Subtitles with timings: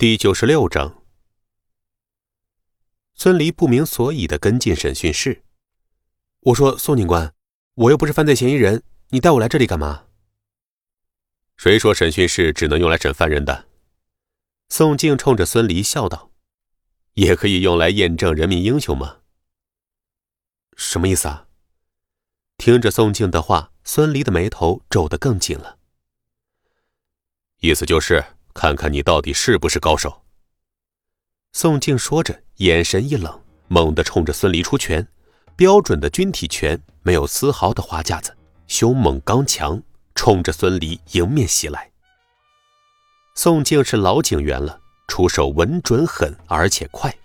[0.00, 1.02] 第九十六章，
[3.14, 5.42] 孙离不明所以的跟进审讯室。
[6.38, 7.34] 我说：“宋警官，
[7.74, 10.04] 我又不是犯罪嫌疑人，你带我来这里干嘛？”
[11.58, 13.66] 谁说审讯室只能用来审犯人的？
[14.68, 16.30] 宋静冲着孙离笑道
[17.14, 19.22] ：“也可以用来验证人民英雄吗？”
[20.78, 21.48] 什么意思啊？
[22.56, 25.80] 听着宋静的话，孙离的眉头皱得更紧了。
[27.58, 28.37] 意思就是。
[28.58, 30.20] 看看你到底是不是高手。
[31.52, 35.06] 宋静说着，眼神一冷，猛地冲着孙离出拳，
[35.54, 39.80] 标准的军体拳，没有丝毫的花架子，凶猛刚强，
[40.16, 41.88] 冲着孙离迎面袭来。
[43.36, 47.16] 宋静是老警员了，出手稳准狠，而且快。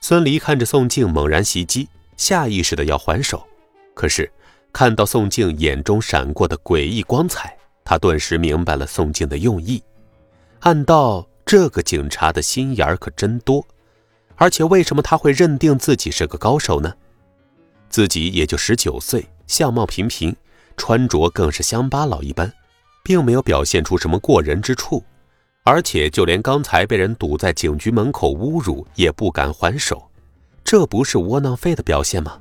[0.00, 3.46] 孙离看着宋静猛然袭击，下意识的要还手，
[3.94, 4.28] 可是
[4.72, 9.80] 看到宋静眼中闪过的诡异光彩，他顿时明白了宋静的用意。
[10.60, 13.64] 暗道这个警察的心眼儿可真多，
[14.34, 16.92] 而且为什么他会认定自己是个高手呢？
[17.88, 20.34] 自己也就十九岁，相貌平平，
[20.76, 22.52] 穿着更是乡巴佬一般，
[23.04, 25.04] 并没有表现出什么过人之处，
[25.62, 30.10] 而且就连刚才被人堵在警局门口侮辱也不敢还手，
[30.64, 32.40] 这不是窝囊废的表现吗？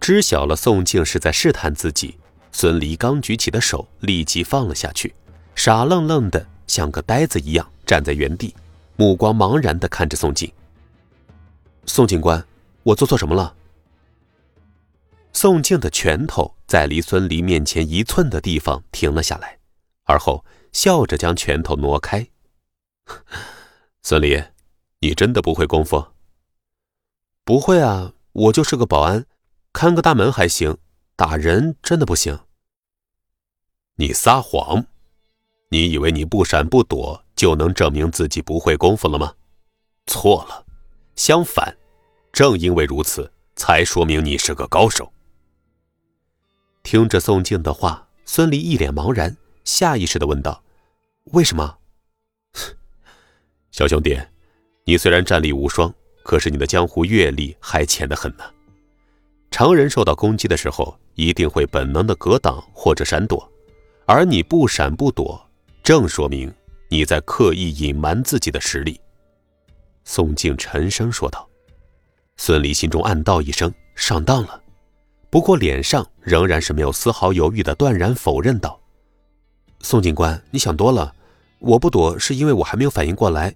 [0.00, 2.18] 知晓了宋静是在试探自己，
[2.50, 5.14] 孙离刚举起的手立即放了下去。
[5.62, 8.56] 傻愣愣的，像个呆子一样站在原地，
[8.96, 10.50] 目光茫然的看着宋静。
[11.84, 12.42] 宋警官，
[12.82, 13.54] 我做错什么了？
[15.34, 19.58] 宋静的拳头在离孙离面前一寸的地方停了下来，
[20.04, 22.26] 而后笑着将拳头挪开。
[24.02, 24.42] 孙离，
[25.00, 26.06] 你真的不会功夫？
[27.44, 29.26] 不会啊，我就是个保安，
[29.74, 30.78] 看个大门还行，
[31.16, 32.40] 打人真的不行。
[33.96, 34.86] 你撒谎！
[35.72, 39.32] 你以为你不闪不躲就能证明自己不会功夫了吗？
[40.06, 40.66] 错了，
[41.14, 41.76] 相反，
[42.32, 45.12] 正因为如此，才说明你是个高手。
[46.82, 50.60] 听着宋静的话，孙离一脸茫然，下意识的问道
[51.32, 51.78] ：“为什么？”
[53.70, 54.20] 小兄弟，
[54.84, 55.94] 你虽然战力无双，
[56.24, 58.42] 可是你的江湖阅历还浅得很呢。
[59.52, 63.48] 常人受到攻击的时候，一定会本能的格挡或者闪躲，
[64.04, 65.48] 而你不闪不躲。
[65.90, 66.54] 正说明
[66.88, 69.00] 你在刻意隐瞒自己的实力。”
[70.06, 71.50] 宋静沉声说道。
[72.36, 74.62] 孙离心中暗道一声：“上当了。”
[75.30, 78.80] 不过脸上仍然是没有丝毫犹豫的断然否认道
[79.82, 81.12] ：“宋警官，你想多了，
[81.58, 83.52] 我不躲是因为我还没有反应过来，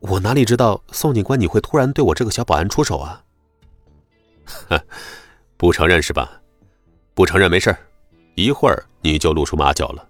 [0.00, 3.22] 我哪里知道宋警官你会突然对我这个小保安出手啊
[5.58, 6.40] ？”“不承认是吧？
[7.12, 7.76] 不承认没事
[8.36, 10.08] 一会儿你就露出马脚了。”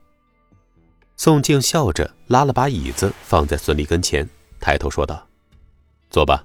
[1.25, 4.29] 宋静笑着拉了把椅子放在孙离跟前，
[4.61, 5.27] 抬头说道
[6.13, 6.45] ：“坐吧。”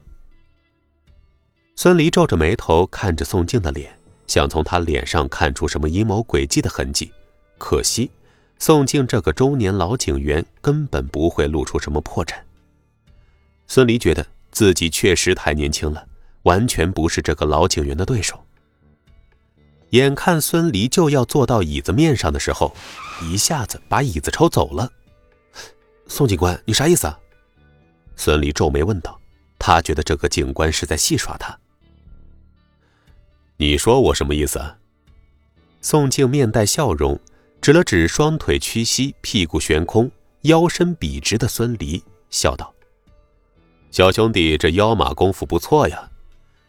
[1.75, 3.93] 孙离皱着眉头看着宋静的脸，
[4.25, 7.11] 想从他脸上看出什么阴谋诡计的痕迹。
[7.57, 8.09] 可惜，
[8.57, 12.35] 宋静这个中年老警员根本不会露出什么破绽。
[13.67, 16.07] 孙离觉得自己确实太年轻了，
[16.43, 18.41] 完全不是这个老警员的对手。
[19.91, 22.75] 眼看孙离就要坐到椅子面上的时候，
[23.23, 24.91] 一下子把椅子抽走了。
[26.07, 27.19] 宋警官，你啥意思啊？
[28.15, 29.19] 孙离皱眉问道。
[29.61, 31.59] 他觉得这个警官是在戏耍他。
[33.57, 34.57] 你说我什么意思？
[34.57, 34.77] 啊？
[35.81, 37.19] 宋静面带笑容，
[37.61, 40.09] 指了指双腿屈膝、屁股悬空、
[40.43, 42.73] 腰身笔直的孙离，笑道
[43.91, 46.09] ：“小兄弟，这腰马功夫不错呀，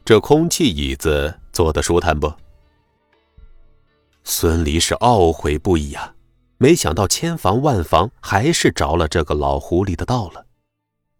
[0.04, 2.32] 这空气椅子坐得舒坦不？”
[4.24, 6.14] 孙离是懊悔不已啊！
[6.58, 10.46] 没想到千防万防，还是着了这个老狐狸的道了。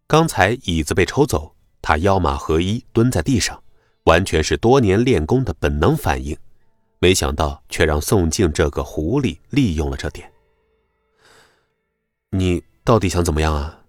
[0.07, 3.61] 刚才椅子被抽走，他腰马合一蹲在地上，
[4.03, 6.37] 完全是多年练功的本能反应。
[6.99, 10.31] 没想到却让宋静这个狐狸利用了这点。
[12.29, 13.79] 你到底想怎么样啊？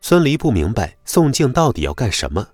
[0.00, 2.46] 孙离不明白宋静到底要干什么，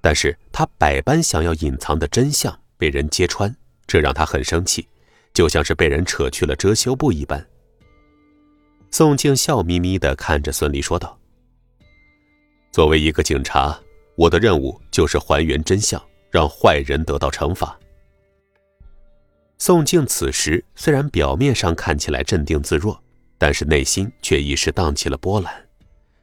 [0.00, 3.54] 但是他百般想要隐藏的真相被人揭穿，
[3.86, 4.88] 这让他很生气。
[5.34, 7.46] 就像是被人扯去了遮羞布一般。
[8.90, 11.18] 宋静笑眯眯的看着孙离说道
[12.72, 13.78] ：“作为一个警察，
[14.16, 17.78] 我的任务就是还原真相，让坏人得到惩罚。”
[19.58, 22.98] 宋静此时虽然表面上看起来镇定自若，
[23.36, 25.52] 但是内心却一时荡起了波澜。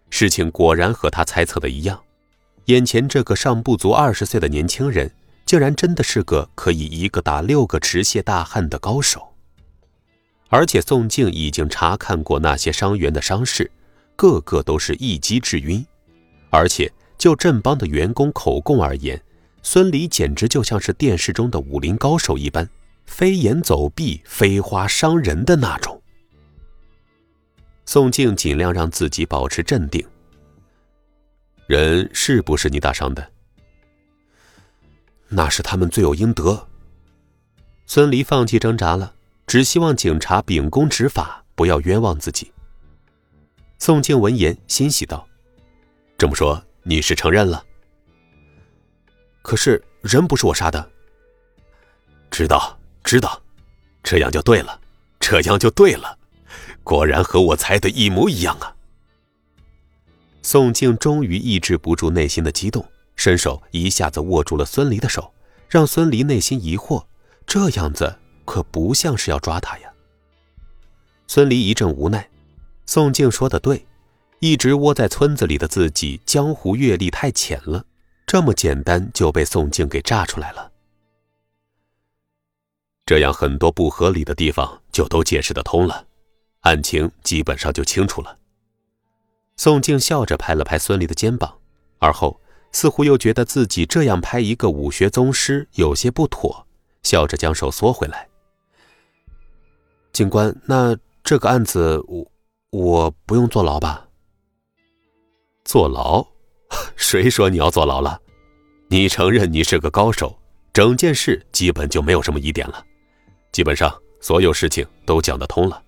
[0.09, 2.03] 事情果然和他猜测的一样，
[2.65, 5.11] 眼前这个尚不足二十岁的年轻人。
[5.53, 9.35] 竟然真的是个可以一个打六个持械大汉的高手，
[10.49, 13.69] 而且宋静已经查看过那些伤员的伤势，
[14.15, 15.85] 个个都是一击致晕，
[16.49, 19.21] 而且就镇邦的员工口供而言，
[19.61, 22.67] 孙离简直就像是电视中的武林高手一般，
[23.05, 26.01] 飞檐走壁、飞花伤人的那种。
[27.85, 30.03] 宋静尽量让自己保持镇定。
[31.67, 33.32] 人是不是你打伤的？
[35.35, 36.67] 那是他们罪有应得。
[37.87, 39.13] 孙离放弃挣扎了，
[39.47, 42.51] 只希望警察秉公执法，不要冤枉自己。
[43.79, 45.27] 宋静闻言欣喜道
[46.17, 47.65] ：“这么说你是承认了？
[49.41, 50.89] 可是人不是我杀的。
[52.31, 53.41] 知道，知道，
[54.03, 54.79] 这样就对了，
[55.19, 56.17] 这样就对了。
[56.83, 58.75] 果然和我猜的一模一样啊！”
[60.41, 62.85] 宋静终于抑制不住内心的激动，
[63.15, 65.33] 伸手一下子握住了孙离的手，
[65.69, 67.05] 让孙离内心疑惑：
[67.45, 69.93] 这样子可不像是要抓他呀。
[71.27, 72.29] 孙离一阵无奈，
[72.85, 73.85] 宋静说的对，
[74.39, 77.85] 一直窝在村子里的自己，江湖阅历太浅了，
[78.27, 80.71] 这么简单就被宋静给炸出来了。
[83.05, 86.05] 这样很多不合理的地方就都解释得通了，
[86.61, 88.37] 案情基本上就清楚了。
[89.55, 91.59] 宋静笑着拍了拍孙离的肩膀，
[91.99, 92.39] 而后
[92.73, 96.67] 似乎又觉得自己这样拍一个武学宗师有些不妥，
[97.03, 98.27] 笑着将手缩回来。
[100.11, 102.31] 警官，那这个案子我
[102.71, 104.07] 我不用坐牢吧？
[105.63, 106.25] 坐牢？
[106.97, 108.19] 谁说你要坐牢了？
[108.89, 110.37] 你承认你是个高手，
[110.73, 112.83] 整件事基本就没有什么疑点了，
[113.51, 115.81] 基本上所有事情都讲得通了。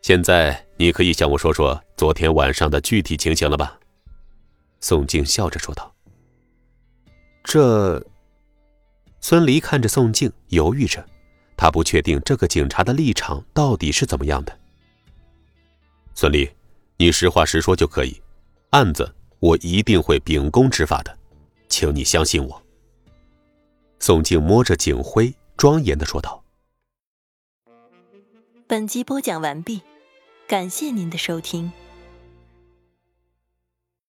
[0.00, 3.78] 现在你可以向我说说昨天晚上的具体情形了吧？
[4.82, 5.90] 宋静笑着说道。
[7.42, 8.04] 这，
[9.20, 11.02] 孙离看着宋静，犹豫着，
[11.56, 14.58] 他不确定这个警察的立场到底是怎么样的。
[16.14, 16.46] 孙离，
[16.98, 18.20] 你实话实说就可以，
[18.70, 21.18] 案子我一定会秉公执法的，
[21.68, 22.62] 请你相信我。
[23.98, 26.44] 宋静摸着警徽，庄严的说道。
[28.66, 29.80] 本集播讲完毕。
[30.48, 31.72] 感谢您的收听。